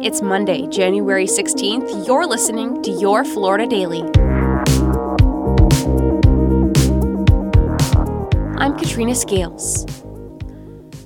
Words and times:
It's 0.00 0.22
Monday, 0.22 0.68
January 0.68 1.26
16th. 1.26 2.06
You're 2.06 2.24
listening 2.24 2.80
to 2.84 2.90
Your 2.92 3.24
Florida 3.24 3.66
Daily. 3.66 4.02
I'm 8.58 8.78
Katrina 8.78 9.16
Scales. 9.16 9.84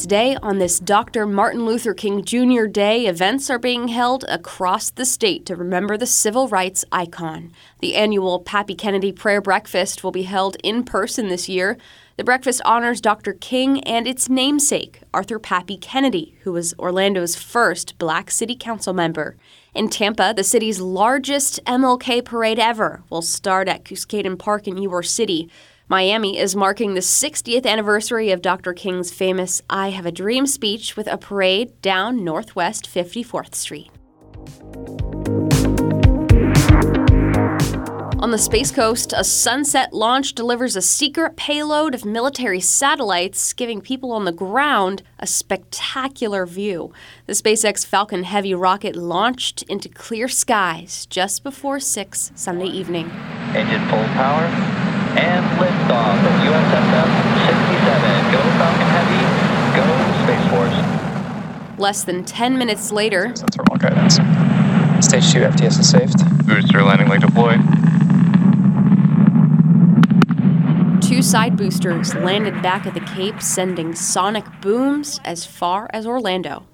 Today, 0.00 0.34
on 0.42 0.56
this 0.56 0.80
Dr. 0.80 1.26
Martin 1.26 1.66
Luther 1.66 1.92
King 1.92 2.24
Jr. 2.24 2.64
Day, 2.64 3.04
events 3.04 3.50
are 3.50 3.58
being 3.58 3.88
held 3.88 4.24
across 4.30 4.88
the 4.88 5.04
state 5.04 5.44
to 5.44 5.54
remember 5.54 5.98
the 5.98 6.06
civil 6.06 6.48
rights 6.48 6.86
icon. 6.90 7.52
The 7.80 7.96
annual 7.96 8.40
Pappy 8.40 8.74
Kennedy 8.74 9.12
Prayer 9.12 9.42
Breakfast 9.42 10.02
will 10.02 10.10
be 10.10 10.22
held 10.22 10.56
in 10.64 10.84
person 10.84 11.28
this 11.28 11.50
year. 11.50 11.76
The 12.16 12.24
breakfast 12.24 12.62
honors 12.64 13.02
Dr. 13.02 13.34
King 13.34 13.84
and 13.84 14.08
its 14.08 14.30
namesake, 14.30 15.02
Arthur 15.12 15.38
Pappy 15.38 15.76
Kennedy, 15.76 16.34
who 16.44 16.52
was 16.52 16.72
Orlando's 16.78 17.36
first 17.36 17.98
black 17.98 18.30
city 18.30 18.56
council 18.56 18.94
member. 18.94 19.36
In 19.74 19.90
Tampa, 19.90 20.32
the 20.34 20.44
city's 20.44 20.80
largest 20.80 21.62
MLK 21.66 22.24
parade 22.24 22.58
ever 22.58 23.02
will 23.10 23.20
start 23.20 23.68
at 23.68 23.84
Cuscaden 23.84 24.38
Park 24.38 24.66
in 24.66 24.76
Ybor 24.76 25.04
City. 25.04 25.50
Miami 25.90 26.38
is 26.38 26.54
marking 26.54 26.94
the 26.94 27.00
60th 27.00 27.66
anniversary 27.66 28.30
of 28.30 28.40
Dr. 28.40 28.72
King's 28.72 29.10
famous 29.10 29.60
I 29.68 29.88
Have 29.90 30.06
a 30.06 30.12
Dream 30.12 30.46
speech 30.46 30.96
with 30.96 31.08
a 31.08 31.18
parade 31.18 31.82
down 31.82 32.22
Northwest 32.22 32.88
54th 32.88 33.56
Street. 33.56 33.90
On 38.20 38.30
the 38.30 38.38
Space 38.38 38.70
Coast, 38.70 39.12
a 39.16 39.24
Sunset 39.24 39.92
launch 39.92 40.34
delivers 40.34 40.76
a 40.76 40.82
secret 40.82 41.34
payload 41.36 41.96
of 41.96 42.04
military 42.04 42.60
satellites, 42.60 43.52
giving 43.52 43.80
people 43.80 44.12
on 44.12 44.24
the 44.24 44.30
ground 44.30 45.02
a 45.18 45.26
spectacular 45.26 46.46
view. 46.46 46.92
The 47.26 47.32
SpaceX 47.32 47.84
Falcon 47.84 48.22
Heavy 48.22 48.54
rocket 48.54 48.94
launched 48.94 49.64
into 49.64 49.88
clear 49.88 50.28
skies 50.28 51.06
just 51.06 51.42
before 51.42 51.80
6 51.80 52.30
Sunday 52.36 52.68
evening. 52.68 53.10
Engine 53.56 53.84
full 53.88 54.04
power 54.14 54.79
and 55.16 55.44
liftoff 55.58 56.18
of 56.20 56.34
USSF 56.46 57.08
67. 57.46 58.32
Go 58.32 58.40
Falcon 58.58 58.88
Heavy, 58.94 59.22
go 59.76 59.84
Space 60.24 60.46
Force. 60.50 61.78
Less 61.78 62.04
than 62.04 62.24
10 62.24 62.58
minutes 62.58 62.92
later, 62.92 63.34
Sensor 63.34 63.62
all 63.70 63.76
guidance. 63.76 64.14
Stage 65.04 65.32
2 65.32 65.40
FTS 65.40 65.80
is 65.80 65.88
saved. 65.88 66.46
Booster 66.46 66.82
landing 66.82 67.08
leg 67.08 67.20
deployed. 67.20 67.60
two 71.20 71.22
side 71.22 71.56
boosters 71.56 72.14
landed 72.14 72.62
back 72.62 72.86
at 72.86 72.94
the 72.94 73.00
Cape, 73.00 73.42
sending 73.42 73.94
sonic 73.94 74.44
booms 74.62 75.20
as 75.24 75.44
far 75.44 75.86
as 75.92 76.06
Orlando. 76.06 76.69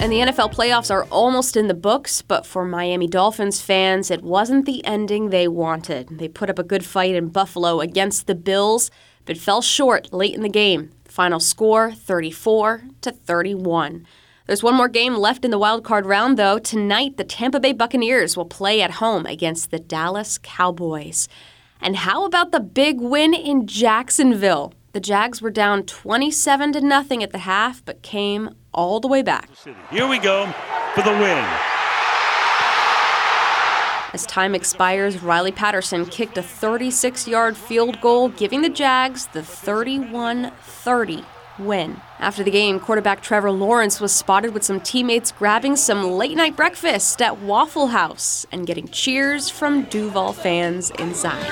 And 0.00 0.10
the 0.10 0.20
NFL 0.20 0.54
playoffs 0.54 0.90
are 0.90 1.04
almost 1.04 1.58
in 1.58 1.68
the 1.68 1.74
books, 1.74 2.22
but 2.22 2.46
for 2.46 2.64
Miami 2.64 3.06
Dolphins 3.06 3.60
fans, 3.60 4.10
it 4.10 4.22
wasn't 4.22 4.64
the 4.64 4.82
ending 4.86 5.28
they 5.28 5.46
wanted. 5.46 6.18
They 6.18 6.26
put 6.26 6.48
up 6.48 6.58
a 6.58 6.64
good 6.64 6.86
fight 6.86 7.14
in 7.14 7.28
Buffalo 7.28 7.80
against 7.80 8.26
the 8.26 8.34
Bills, 8.34 8.90
but 9.26 9.36
fell 9.36 9.60
short 9.60 10.10
late 10.10 10.34
in 10.34 10.40
the 10.40 10.48
game. 10.48 10.90
Final 11.04 11.38
score 11.38 11.92
34 11.92 12.84
to 13.02 13.12
31. 13.12 14.06
There's 14.46 14.62
one 14.62 14.74
more 14.74 14.88
game 14.88 15.16
left 15.16 15.44
in 15.44 15.50
the 15.50 15.58
wild 15.58 15.84
card 15.84 16.06
round, 16.06 16.38
though. 16.38 16.58
Tonight, 16.58 17.18
the 17.18 17.24
Tampa 17.24 17.60
Bay 17.60 17.74
Buccaneers 17.74 18.38
will 18.38 18.46
play 18.46 18.80
at 18.80 18.92
home 18.92 19.26
against 19.26 19.70
the 19.70 19.78
Dallas 19.78 20.38
Cowboys. 20.38 21.28
And 21.78 21.96
how 21.96 22.24
about 22.24 22.52
the 22.52 22.60
big 22.60 23.02
win 23.02 23.34
in 23.34 23.66
Jacksonville? 23.66 24.72
The 24.92 25.00
Jags 25.00 25.42
were 25.42 25.50
down 25.50 25.84
27 25.84 26.72
to 26.72 26.80
nothing 26.80 27.22
at 27.22 27.32
the 27.32 27.38
half, 27.38 27.84
but 27.84 28.02
came 28.02 28.50
all 28.72 29.00
the 29.00 29.08
way 29.08 29.22
back. 29.22 29.48
Here 29.90 30.06
we 30.06 30.18
go 30.18 30.46
for 30.94 31.02
the 31.02 31.12
win. 31.12 31.44
As 34.12 34.26
time 34.26 34.56
expires, 34.56 35.22
Riley 35.22 35.52
Patterson 35.52 36.04
kicked 36.04 36.36
a 36.36 36.42
36 36.42 37.28
yard 37.28 37.56
field 37.56 38.00
goal, 38.00 38.28
giving 38.28 38.62
the 38.62 38.68
Jags 38.68 39.26
the 39.26 39.42
31 39.42 40.50
30 40.62 41.24
win. 41.60 42.00
After 42.18 42.42
the 42.42 42.50
game, 42.50 42.80
quarterback 42.80 43.22
Trevor 43.22 43.52
Lawrence 43.52 44.00
was 44.00 44.12
spotted 44.12 44.52
with 44.52 44.64
some 44.64 44.80
teammates 44.80 45.30
grabbing 45.30 45.76
some 45.76 46.10
late 46.12 46.36
night 46.36 46.56
breakfast 46.56 47.22
at 47.22 47.38
Waffle 47.40 47.88
House 47.88 48.46
and 48.50 48.66
getting 48.66 48.88
cheers 48.88 49.48
from 49.48 49.84
Duval 49.84 50.32
fans 50.32 50.90
inside. 50.98 51.46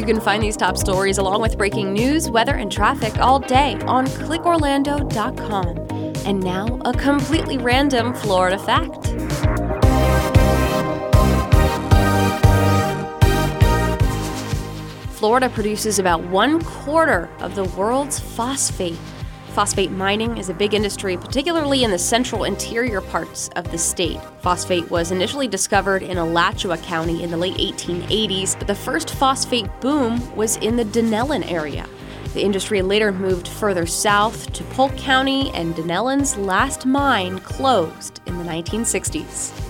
You 0.00 0.06
can 0.06 0.18
find 0.18 0.42
these 0.42 0.56
top 0.56 0.78
stories 0.78 1.18
along 1.18 1.42
with 1.42 1.58
breaking 1.58 1.92
news, 1.92 2.30
weather, 2.30 2.54
and 2.54 2.72
traffic 2.72 3.18
all 3.18 3.38
day 3.38 3.74
on 3.82 4.06
clickorlando.com. 4.06 5.76
And 6.26 6.42
now, 6.42 6.80
a 6.86 6.94
completely 6.94 7.58
random 7.58 8.14
Florida 8.14 8.58
fact. 8.58 9.08
Florida 15.18 15.50
produces 15.50 15.98
about 15.98 16.22
one 16.28 16.64
quarter 16.64 17.28
of 17.40 17.54
the 17.54 17.64
world's 17.64 18.18
phosphate. 18.18 18.96
Phosphate 19.50 19.90
mining 19.90 20.38
is 20.38 20.48
a 20.48 20.54
big 20.54 20.74
industry, 20.74 21.16
particularly 21.16 21.82
in 21.82 21.90
the 21.90 21.98
central 21.98 22.44
interior 22.44 23.00
parts 23.00 23.50
of 23.56 23.68
the 23.72 23.78
state. 23.78 24.20
Phosphate 24.42 24.88
was 24.90 25.10
initially 25.10 25.48
discovered 25.48 26.04
in 26.04 26.18
Alachua 26.18 26.78
County 26.78 27.24
in 27.24 27.32
the 27.32 27.36
late 27.36 27.56
1880s, 27.56 28.56
but 28.56 28.68
the 28.68 28.74
first 28.74 29.10
phosphate 29.10 29.68
boom 29.80 30.34
was 30.36 30.56
in 30.58 30.76
the 30.76 30.84
Dunnellon 30.84 31.50
area. 31.50 31.84
The 32.32 32.42
industry 32.42 32.80
later 32.80 33.10
moved 33.10 33.48
further 33.48 33.86
south 33.86 34.52
to 34.52 34.62
Polk 34.64 34.96
County, 34.96 35.50
and 35.50 35.74
Dunnellon's 35.74 36.36
last 36.36 36.86
mine 36.86 37.40
closed 37.40 38.20
in 38.26 38.38
the 38.38 38.44
1960s. 38.44 39.69